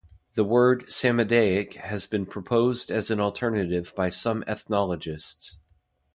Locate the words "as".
2.89-3.11